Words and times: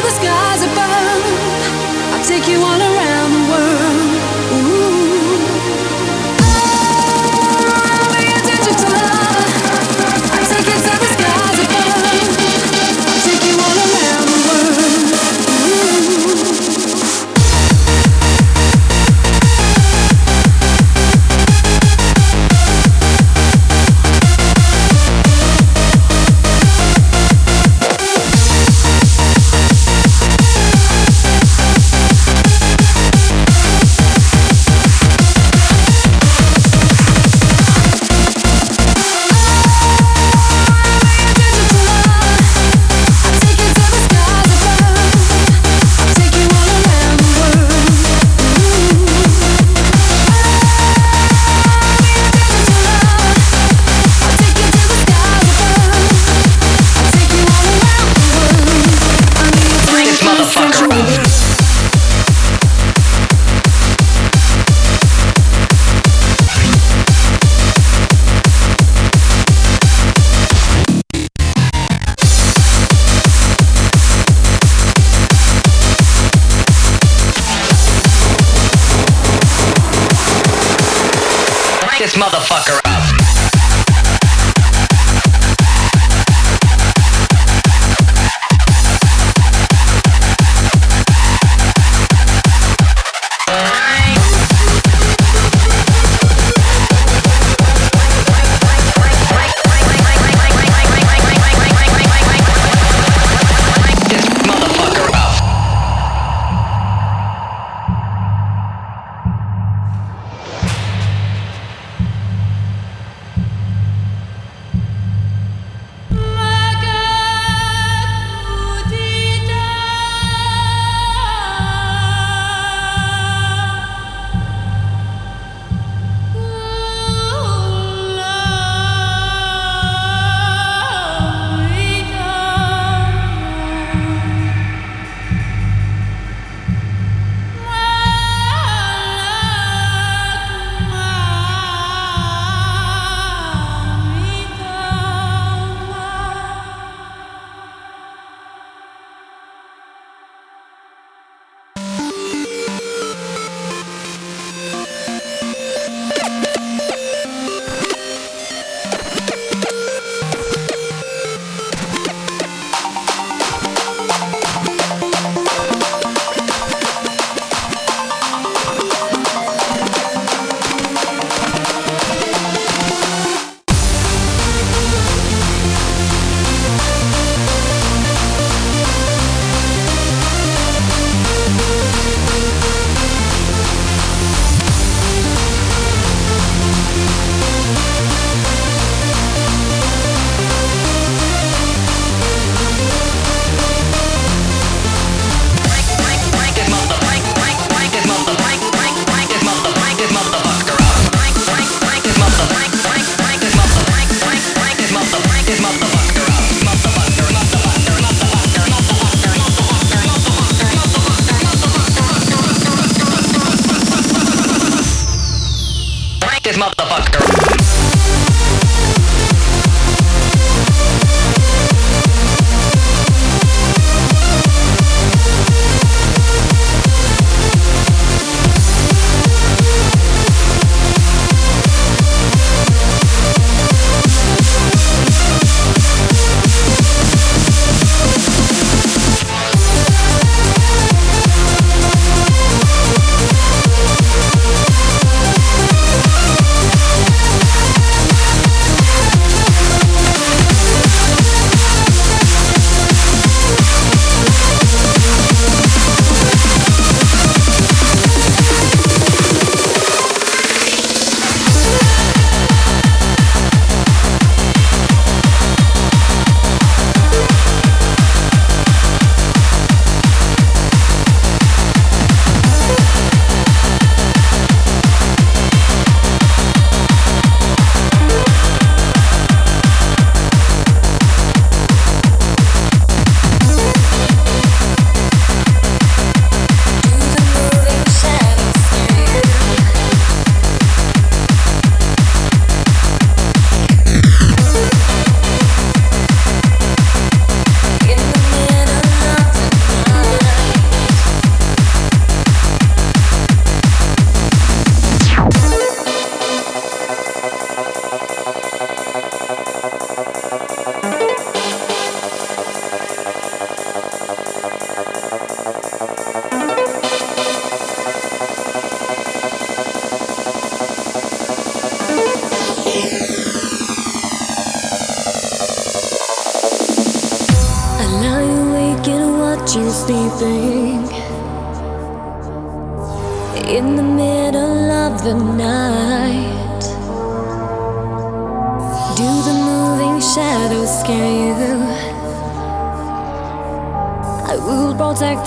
this 0.00 0.22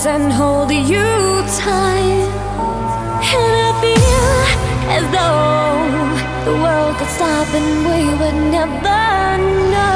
will 0.03 0.07
and 0.07 0.31
hold 0.31 0.71
you 0.71 1.43
tight. 1.57 2.29
And 3.33 3.53
I 3.65 3.71
feel 3.81 4.35
as 4.97 5.05
though 5.15 6.51
the 6.51 6.57
world 6.61 6.97
could 6.97 7.07
stop 7.07 7.47
and 7.53 7.85
we 7.87 7.99
would 8.19 8.39
never 8.51 9.37
know. 9.73 9.95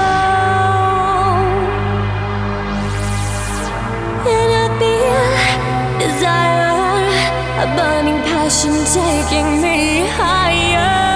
And 4.36 4.52
I 4.62 4.68
feel 4.80 5.28
desire, 6.00 6.78
a 7.64 7.68
burning 7.76 8.22
passion 8.24 8.76
taking 8.94 9.62
me 9.62 10.08
higher. 10.08 11.09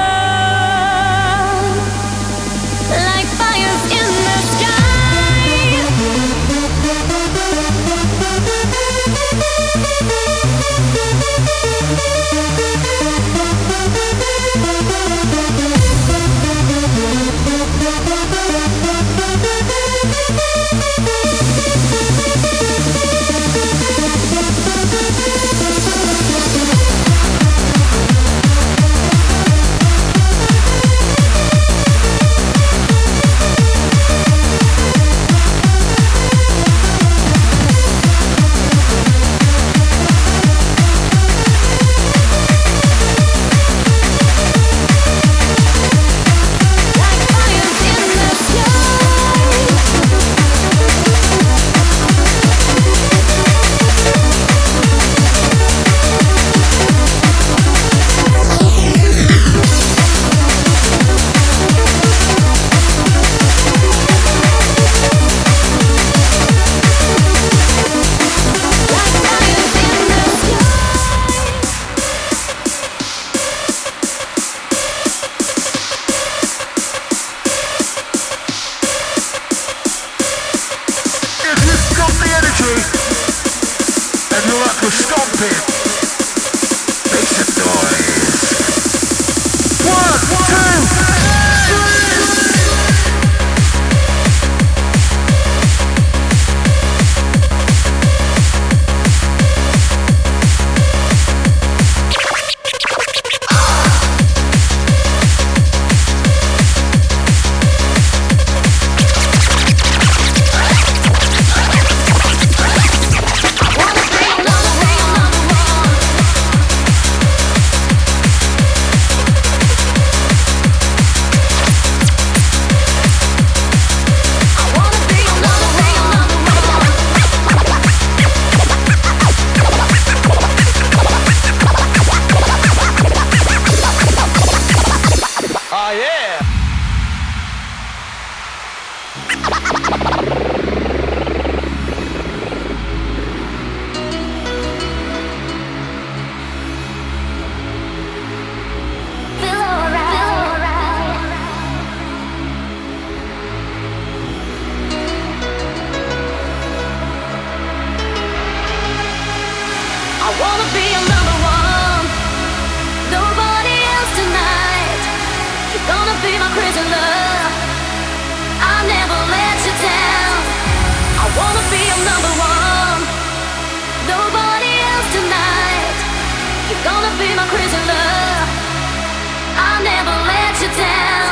down. 180.75 181.22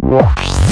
Whoa. 0.00 0.71